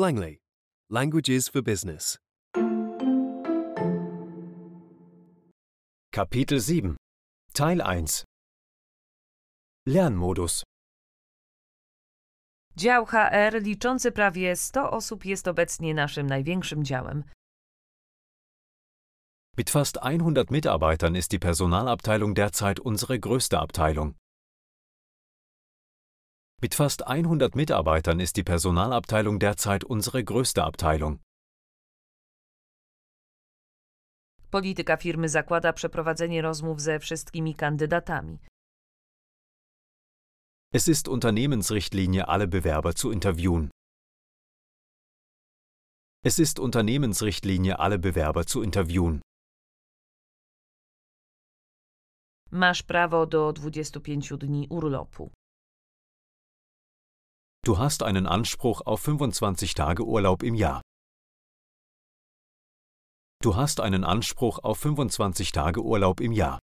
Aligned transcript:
Langley. 0.00 0.38
Languages 0.90 1.48
for 1.48 1.60
Business. 1.60 2.18
Kapitel 6.12 6.60
7 6.60 6.96
Teil 7.52 7.80
1 7.80 8.24
Lernmodus 9.86 10.62
Dział 12.76 13.06
HR 13.06 13.62
liczący 13.62 14.12
prawie 14.12 14.56
100 14.56 14.90
osób 14.90 15.24
jest 15.24 15.48
obecnie 15.48 15.94
naszym 15.94 16.26
największym 16.26 16.84
działem. 16.84 17.24
Mit 19.56 19.70
fast 19.70 19.96
100 19.96 20.50
Mitarbeitern 20.50 21.16
ist 21.16 21.30
die 21.30 21.38
Personalabteilung 21.38 22.36
derzeit 22.36 22.80
unsere 22.80 23.18
größte 23.18 23.58
Abteilung. 23.58 24.14
Mit 26.60 26.74
fast 26.74 27.06
100 27.06 27.54
Mitarbeitern 27.54 28.18
ist 28.18 28.36
die 28.36 28.42
Personalabteilung 28.42 29.38
derzeit 29.38 29.84
unsere 29.84 30.24
größte 30.24 30.64
Abteilung. 30.64 31.20
Polityka 34.50 34.96
firmy 34.96 35.28
zakłada 35.28 35.72
przeprowadzenie 35.72 36.42
rozmów 36.42 36.80
ze 36.80 36.98
wszystkimi 36.98 37.54
kandydatami. 37.54 38.38
Es 40.72 40.88
ist 40.88 41.08
Unternehmensrichtlinie, 41.08 42.26
alle 42.26 42.48
Bewerber 42.48 42.94
zu 42.94 43.12
interviewen. 43.12 43.70
Es 46.24 46.38
ist 46.38 46.58
Unternehmensrichtlinie, 46.58 47.78
alle 47.78 47.98
Bewerber 47.98 48.44
zu 48.44 48.62
interviewen. 48.62 49.20
Masz 52.50 52.82
prawo 52.82 53.26
do 53.26 53.52
25 53.52 54.38
dni 54.38 54.66
urlopu. 54.70 55.30
Du 57.68 57.76
hast 57.76 58.02
einen 58.02 58.26
Anspruch 58.26 58.80
auf 58.86 59.02
25 59.02 59.74
Tage 59.74 60.02
Urlaub 60.02 60.42
im 60.42 60.54
Jahr. 60.54 60.80
Du 63.42 63.56
hast 63.56 63.80
einen 63.80 64.04
Anspruch 64.04 64.58
auf 64.62 64.78
25 64.78 65.52
Tage 65.52 65.82
Urlaub 65.82 66.20
im 66.22 66.32
Jahr. 66.32 66.58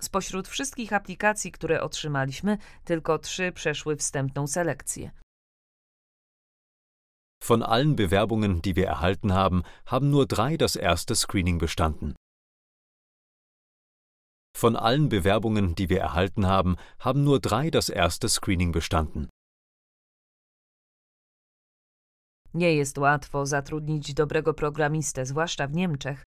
Spośród 0.00 0.48
wszystkich 0.48 0.92
aplikacji, 0.92 1.52
które 1.52 1.82
otrzymaliśmy, 1.82 2.58
tylko 2.84 3.18
trzy 3.18 3.52
przeszły 3.52 3.96
wstępną 3.96 4.46
selekcję. 4.46 5.10
Von 7.42 7.62
allen 7.62 7.96
Bewerbungen, 7.96 8.60
die 8.60 8.74
wir 8.74 8.88
erhalten 8.88 9.32
haben, 9.32 9.62
haben 9.84 10.10
nur 10.10 10.26
drei 10.26 10.56
das 10.56 10.76
erste 10.76 11.14
Screening 11.14 11.60
bestanden. 11.60 12.14
Von 14.56 14.74
allen 14.74 15.10
Bewerbungen, 15.10 15.74
die 15.74 15.90
wir 15.90 16.00
erhalten 16.00 16.46
haben, 16.46 16.76
haben 16.98 17.24
nur 17.24 17.40
drei 17.40 17.70
das 17.70 17.90
erste 17.90 18.26
Screening 18.30 18.72
bestanden. 18.72 19.28
Nie 22.54 22.74
jest 22.74 22.98
łatwo 22.98 23.46
zatrudnić 23.46 24.14
dobrego 24.14 24.54
programistę, 24.54 25.26
zwłaszcza 25.26 25.66
w 25.66 25.72
Niemczech. 25.72 26.22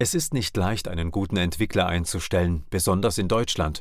Es 0.00 0.14
ist 0.14 0.34
nicht 0.34 0.56
leicht, 0.56 0.88
einen 0.88 1.10
guten 1.10 1.38
Entwickler 1.38 1.86
einzustellen, 1.86 2.64
besonders 2.70 3.18
in 3.18 3.28
Deutschland. 3.28 3.80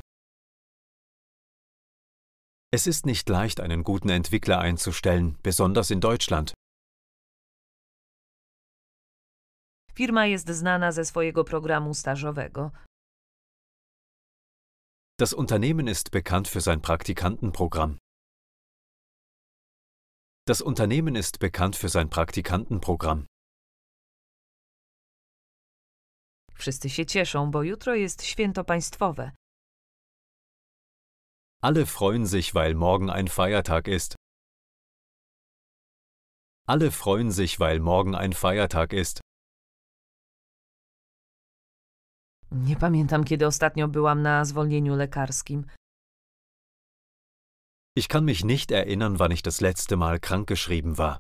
Es 2.74 2.88
ist 2.88 3.06
nicht 3.06 3.30
leicht, 3.30 3.60
einen 3.60 3.84
guten 3.84 4.10
Entwickler 4.10 4.60
einzustellen, 4.60 5.36
besonders 5.44 5.92
in 5.92 6.00
Deutschland. 6.00 6.54
Firma 9.98 10.26
jest 10.26 10.50
znana 10.50 10.92
ze 10.92 11.06
swojego 11.06 11.44
programu 11.44 11.94
stażowego. 11.94 12.72
Das 15.20 15.34
Unternehmen 15.34 15.88
ist 15.88 16.12
bekannt 16.12 16.48
für 16.48 16.62
sein 16.62 16.82
Praktikantenprogramm. 16.82 17.98
Das 20.48 20.62
Unternehmen 20.62 21.16
ist 21.16 21.40
bekannt 21.40 21.76
für 21.76 21.90
sein 21.90 22.10
Praktikantenprogramm. 22.10 23.26
Wszyscy 26.54 26.90
się 26.90 27.06
cieszą, 27.06 27.52
bo 27.52 27.64
jutro 27.64 27.96
jest 27.96 28.24
święto 28.24 28.64
państwowe. 28.64 29.32
Alle 31.62 31.86
freuen 31.86 32.28
sich, 32.28 32.54
weil 32.54 32.76
morgen 32.76 33.10
ein 33.10 33.28
Feiertag 33.28 33.88
ist. 33.88 34.16
Alle 36.68 36.92
freuen 36.92 37.32
sich, 37.32 37.60
weil 37.60 37.80
morgen 37.80 38.16
ein 38.16 38.34
Feiertag 38.34 38.94
ist. 38.94 39.22
Nie 42.52 42.76
pamiętam, 42.76 43.24
kiedy 43.24 43.48
ostatnio 43.48 43.88
byłam 43.88 44.22
na 44.22 44.46
zwolnieniu 44.46 44.96
lekarskim. 44.96 45.66
Ich 47.98 48.08
kann 48.08 48.26
mich 48.26 48.44
nicht 48.44 48.72
erinnern, 48.72 49.20
wann 49.20 49.32
ich 49.32 49.42
das 49.42 49.62
letzte 49.62 49.98
Mal 49.98 50.20
krankgeschrieben 50.20 50.98
war. 50.98 51.20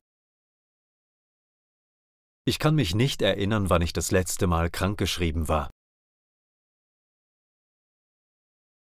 Ich 2.48 2.60
kann 2.60 2.76
mich 2.76 2.96
nicht 2.96 3.22
erinnern, 3.22 3.70
wann 3.70 3.82
ich 3.82 3.94
das 3.94 4.12
letzte 4.12 4.48
Mal 4.48 4.70
krankgeschrieben 4.70 5.48
war. 5.48 5.70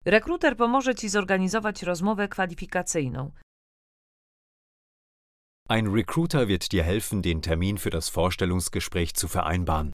Rekruter 0.06 0.56
pomoże 0.56 0.96
Ci 0.96 1.10
zorganizować 1.10 1.84
rozmowę 1.84 2.28
kwalifikacyjną. 2.28 3.32
Ein 5.70 5.88
Recruiter 5.88 6.48
wird 6.48 6.72
dir 6.72 6.84
helfen, 6.84 7.22
den 7.22 7.42
Termin 7.42 7.78
für 7.78 7.90
das 7.90 8.10
Vorstellungsgespräch 8.10 9.14
zu 9.14 9.28
vereinbaren. 9.28 9.92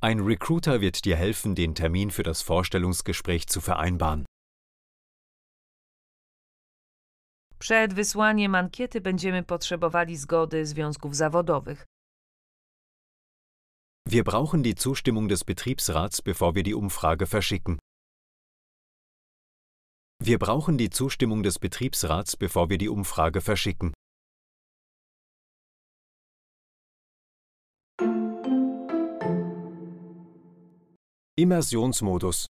Ein 0.00 0.20
Recruiter 0.20 0.80
wird 0.80 1.04
dir 1.04 1.16
helfen, 1.16 1.56
den 1.56 1.74
Termin 1.74 2.12
für 2.12 2.22
das 2.22 2.40
Vorstellungsgespräch 2.42 3.48
zu 3.48 3.60
vereinbaren. 3.60 4.24
Przed 7.58 7.94
wysłaniem 7.94 8.54
ankiety 8.54 9.00
będziemy 9.00 9.42
potrzebowali 9.42 10.16
zgody 10.16 10.66
związków 10.66 11.16
zawodowych. 11.16 11.84
Wir 14.06 14.24
brauchen 14.24 14.62
die 14.62 14.74
Zustimmung 14.76 15.28
des 15.28 15.44
Betriebsrats, 15.44 16.22
bevor 16.22 16.54
wir 16.54 16.62
die 16.62 16.74
Umfrage 16.74 17.26
verschicken. 17.26 17.78
Wir 20.22 20.38
brauchen 20.38 20.78
die 20.78 20.90
Zustimmung 20.90 21.42
des 21.42 21.58
Betriebsrats, 21.58 22.36
bevor 22.36 22.70
wir 22.70 22.78
die 22.78 22.88
Umfrage 22.88 23.40
verschicken. 23.40 23.92
Immersionsmodus 31.38 32.46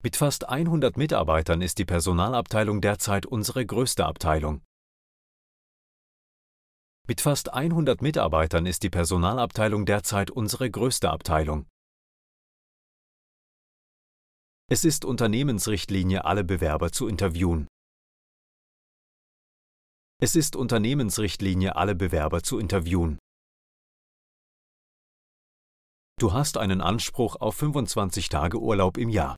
Mit 0.00 0.14
fast 0.14 0.48
100 0.48 0.96
Mitarbeitern 0.96 1.60
ist 1.60 1.76
die 1.78 1.84
Personalabteilung 1.84 2.80
derzeit 2.80 3.26
unsere 3.26 3.66
größte 3.66 4.06
Abteilung. 4.06 4.62
Mit 7.08 7.20
fast 7.20 7.52
100 7.52 8.00
Mitarbeitern 8.00 8.64
ist 8.64 8.84
die 8.84 8.90
Personalabteilung 8.90 9.84
derzeit 9.84 10.30
unsere 10.30 10.70
größte 10.70 11.10
Abteilung. 11.10 11.66
Es 14.70 14.84
ist 14.84 15.04
Unternehmensrichtlinie, 15.04 16.24
alle 16.24 16.44
Bewerber 16.44 16.92
zu 16.92 17.08
interviewen. 17.08 17.66
Es 20.20 20.36
ist 20.36 20.54
Unternehmensrichtlinie, 20.54 21.74
alle 21.74 21.96
Bewerber 21.96 22.44
zu 22.44 22.60
interviewen. 22.60 23.18
Du 26.22 26.32
hast 26.32 26.56
einen 26.56 26.80
Anspruch 26.80 27.34
auf 27.34 27.56
25 27.56 28.28
Tage 28.28 28.60
Urlaub 28.60 28.96
im 28.96 29.08
Jahr. 29.08 29.34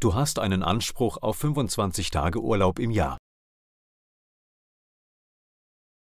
Du 0.00 0.14
hast 0.14 0.40
einen 0.40 0.64
Anspruch 0.64 1.18
auf 1.18 1.36
25 1.36 2.10
Tage 2.10 2.40
Urlaub 2.40 2.80
im 2.80 2.90
Jahr. 2.90 3.18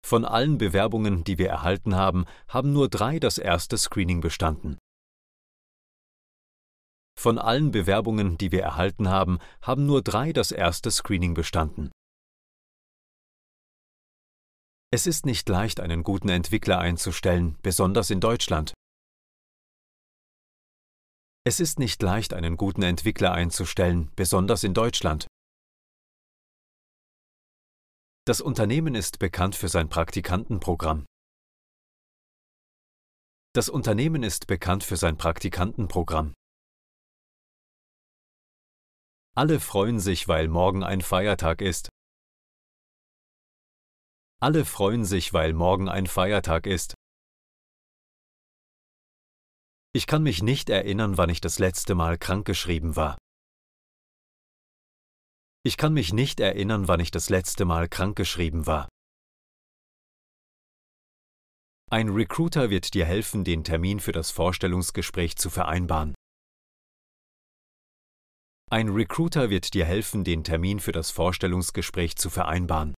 Von 0.05 0.27
allen 0.27 0.59
Bewerbungen, 0.59 1.25
die 1.25 1.39
wir 1.39 1.49
erhalten 1.49 1.97
haben, 1.97 2.27
haben 2.49 2.75
nur 2.75 2.91
drei 2.91 3.19
das 3.19 3.39
erste 3.39 3.79
Screening 3.79 4.21
bestanden. 4.21 4.77
Von 7.19 7.39
allen 7.39 7.71
Bewerbungen, 7.71 8.37
die 8.37 8.53
wir 8.53 8.63
erhalten 8.63 9.09
haben, 9.09 9.39
haben 9.63 9.87
nur 9.87 10.03
drei 10.03 10.35
das 10.35 10.53
erste 10.53 10.91
Screening 10.91 11.33
bestanden. 11.33 11.91
Es 14.95 15.07
ist 15.07 15.25
nicht 15.25 15.49
leicht, 15.49 15.81
einen 15.81 16.03
guten 16.03 16.29
Entwickler 16.29 16.79
einzustellen, 16.79 17.57
besonders 17.63 18.11
in 18.11 18.21
Deutschland. 18.21 18.75
Es 21.45 21.61
ist 21.61 21.79
nicht 21.79 22.03
leicht, 22.03 22.35
einen 22.35 22.59
guten 22.59 22.83
Entwickler 22.83 23.33
einzustellen, 23.33 24.13
besonders 24.17 24.65
in 24.65 24.75
Deutschland. 24.75 25.27
Das 28.27 28.43
Unternehmen 28.43 28.95
ist 28.95 29.19
bekannt 29.19 29.57
für 29.57 29.69
sein 29.69 29.89
Praktikantenprogramm. 29.89 31.07
Das 33.55 33.71
Unternehmen 33.71 34.23
ist 34.23 34.47
bekannt 34.47 34.85
für 34.85 34.99
sein 34.99 35.17
Praktikantenprogramm. 35.17 36.35
Alle 39.35 39.59
freuen 39.59 40.01
sich, 40.01 40.29
weil 40.29 40.49
morgen 40.49 40.85
ein 40.85 41.01
Feiertag 41.01 41.63
ist. 41.63 41.89
Alle 44.43 44.65
freuen 44.65 45.05
sich, 45.05 45.33
weil 45.33 45.53
morgen 45.53 45.89
ein 45.89 46.09
Feiertag 46.09 46.67
ist. 46.67 46.95
Ich 49.95 50.09
kann 50.09 50.25
mich 50.25 50.43
nicht 50.43 50.69
erinnern, 50.69 51.17
wann 51.17 51.31
ich 51.31 51.41
das 51.41 51.61
letzte 51.61 51.95
Mal 51.95 52.19
krankgeschrieben 52.19 52.97
war. 52.97 53.19
Ich 55.65 55.77
kann 55.77 55.95
mich 55.95 56.13
nicht 56.13 56.41
erinnern, 56.41 56.89
wann 56.89 56.99
ich 56.99 57.13
das 57.13 57.31
letzte 57.31 57.65
Mal 57.65 57.89
krankgeschrieben 57.89 58.67
war. 58.67 58.89
Ein 61.89 62.09
Recruiter 62.09 62.69
wird 62.69 62.95
dir 62.95 63.05
helfen, 63.05 63.45
den 63.45 63.63
Termin 63.63 64.01
für 64.01 64.11
das 64.11 64.33
Vorstellungsgespräch 64.33 65.37
zu 65.37 65.51
vereinbaren. 65.51 66.17
Ein 68.73 68.89
Recruiter 68.89 69.51
wird 69.51 69.73
dir 69.75 69.85
helfen, 69.85 70.25
den 70.25 70.43
Termin 70.43 70.81
für 70.81 70.93
das 70.93 71.13
Vorstellungsgespräch 71.13 72.17
zu 72.17 72.29
vereinbaren. 72.29 72.95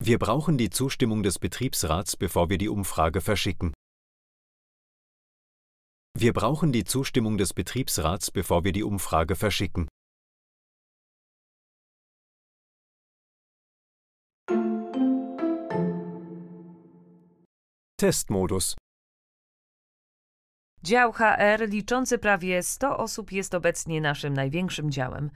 Wir 0.00 0.18
brauchen 0.18 0.56
die 0.56 0.70
Zustimmung 0.70 1.22
des 1.22 1.38
Betriebsrats, 1.38 2.16
bevor 2.16 2.48
wir 2.48 2.58
die 2.58 2.68
Umfrage 2.68 3.20
verschicken. 3.20 3.74
Wir 6.16 6.32
brauchen 6.32 6.72
die 6.72 6.84
Zustimmung 6.84 7.36
des 7.36 7.52
Betriebsrats, 7.52 8.30
bevor 8.30 8.64
wir 8.64 8.72
die 8.72 8.84
Umfrage 8.84 9.36
verschicken. 9.36 9.88
Testmodus. 18.00 18.76
Dział 20.82 21.12
HR 21.12 21.68
liczący 21.68 22.18
prawie 22.18 22.62
100 22.62 22.96
osób 22.96 23.32
jest 23.32 23.54
obecnie 23.54 24.00
naszym 24.00 24.34
największym 24.34 24.90
działem. 24.90 25.30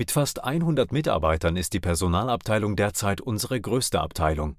Mit 0.00 0.12
fast 0.12 0.44
100 0.44 0.92
Mitarbeitern 0.92 1.56
ist 1.56 1.72
die 1.72 1.80
Personalabteilung 1.80 2.76
derzeit 2.76 3.20
unsere 3.20 3.60
größte 3.60 4.00
Abteilung. 4.00 4.56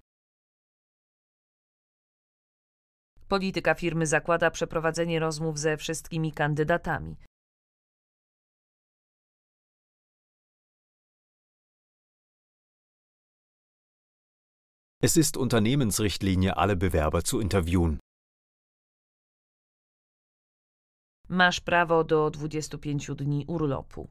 Polityka 3.29 3.75
firmy 3.75 4.07
zakłada 4.07 4.51
przeprowadzenie 4.51 5.19
rozmów 5.19 5.59
ze 5.59 5.77
wszystkimi 5.77 6.31
kandydatami. 6.31 7.15
Es 15.01 15.17
ist 15.17 15.37
Unternehmensrichtlinie, 15.37 16.55
alle 16.55 16.75
Bewerber 16.75 17.23
zu 17.23 17.39
interviewen. 17.39 17.99
Masz 21.29 21.59
prawo 21.59 22.03
do 22.03 22.29
25 22.29 23.15
dni 23.15 23.45
urlopu. 23.47 24.09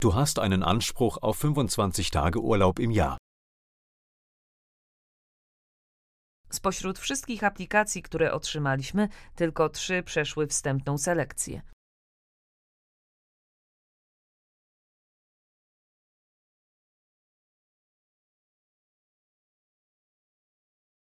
Du 0.00 0.14
hast 0.14 0.38
einen 0.38 0.62
Anspruch 0.62 1.18
auf 1.20 1.36
25 1.36 2.10
Tage 2.10 2.40
Urlaub 2.40 2.78
im 2.78 2.90
Jahr. 2.90 3.18
Spośród 6.50 6.98
wszystkich 6.98 7.44
aplikacji, 7.44 8.02
które 8.02 8.32
otrzymaliśmy, 8.32 9.08
tylko 9.34 9.68
trzy 9.68 10.02
przeszły 10.02 10.46
wstępną 10.46 10.98
selekcję. 10.98 11.62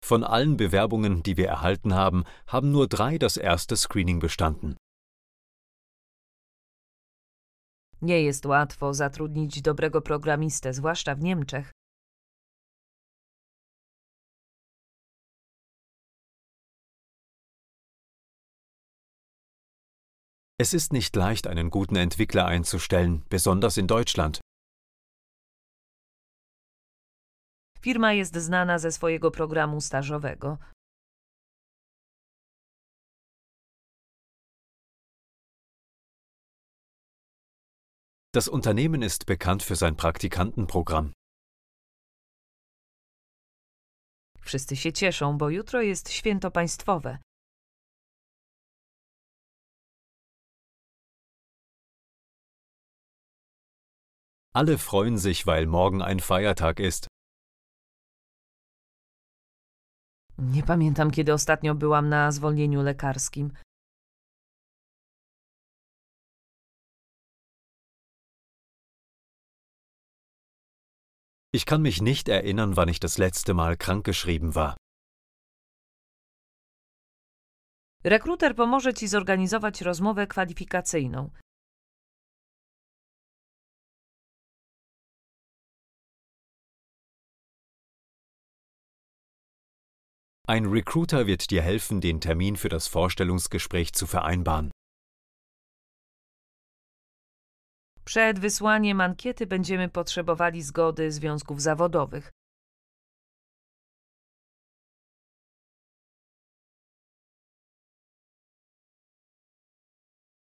Von 0.09 0.23
allen 0.23 0.57
Bewerbungen, 0.57 1.21
die 1.21 1.35
wir 1.35 1.49
erhalten 1.49 1.93
haben, 1.93 2.23
haben 2.47 2.71
nur 2.71 2.87
drei 2.87 3.19
das 3.19 3.37
erste 3.37 3.77
Screening 3.77 4.21
bestanden. 4.21 4.75
Nie 8.01 8.21
jest 8.21 8.45
łatwo 8.45 8.93
zatrudnić 8.93 9.61
dobrego 9.61 10.01
programistę, 10.01 10.73
zwłaszcza 10.73 11.15
w 11.15 11.21
Niemczech. 11.21 11.71
Es 20.59 20.73
ist 20.73 20.91
nicht 20.93 21.15
leicht, 21.15 21.47
einen 21.47 21.69
guten 21.69 21.97
Entwickler 21.97 22.45
einzustellen, 22.45 23.23
besonders 23.29 23.77
in 23.77 23.87
Deutschland. 23.87 24.39
Firma 27.81 28.13
jest 28.13 28.35
znana 28.35 28.79
ze 28.79 28.91
swojego 28.91 29.31
programu 29.31 29.81
stażowego. 29.81 30.57
Das 38.37 38.47
Unternehmen 38.47 39.01
ist 39.01 39.25
bekannt 39.25 39.63
für 39.63 39.75
sein 39.75 39.95
Praktikantenprogramm. 39.95 41.13
Wszyscy 44.41 44.75
się 44.75 44.93
cieszą, 44.93 45.37
bo 45.37 45.49
jutro 45.49 45.81
jest 45.81 46.11
święto 46.11 46.51
państwowe. 46.51 47.17
Alle 54.53 54.77
freuen 54.77 55.19
sich, 55.19 55.45
weil 55.45 55.67
morgen 55.67 56.01
ein 56.01 56.19
Feiertag 56.19 56.79
ist. 56.79 57.07
Nie 60.37 60.63
pamiętam, 60.63 61.11
kiedy 61.11 61.33
ostatnio 61.33 61.75
byłam 61.75 62.09
na 62.09 62.31
zwolnieniu 62.31 62.81
lekarskim. 62.81 63.53
Ich 71.57 71.65
kann 71.65 71.81
mich 71.81 72.03
nicht 72.03 72.29
erinnern, 72.29 72.75
wann 72.77 72.87
ich 72.87 72.99
das 72.99 73.17
letzte 73.17 73.55
Mal 73.55 73.77
krankgeschrieben 73.77 74.53
war. 74.53 74.77
Rekruter 78.03 78.53
pomoże 78.53 78.93
Ci 78.93 79.09
zorganizować 79.09 79.81
rozmowę 79.81 80.27
kwalifikacyjną. 80.27 81.31
Ein 90.47 90.65
Recruiter 90.65 91.25
wird 91.25 91.49
dir 91.49 91.63
helfen, 91.63 92.01
den 92.01 92.21
Termin 92.21 92.55
für 92.55 92.69
das 92.69 92.87
Vorstellungsgespräch 92.87 93.93
zu 93.93 94.05
vereinbaren. 94.05 94.71
Przed 98.07 98.39
wysłaniem 98.39 99.01
ankiety 99.01 99.47
będziemy 99.47 99.89
potrzebowali 99.89 100.61
zgody 100.61 101.11
związków 101.11 101.61
zawodowych. 101.61 102.31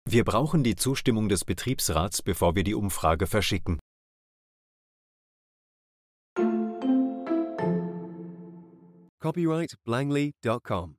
Wir 0.08 0.24
brauchen 0.24 0.64
die 0.64 0.76
Zustimmung 0.76 1.30
des 1.30 1.44
Betriebsrats, 1.44 2.22
bevor 2.22 2.54
wir 2.54 2.64
die 2.64 2.76
Umfrage 2.76 3.28
verschicken. 3.28 3.80
Copyright 9.20 9.76
Langley.com. 9.86 10.97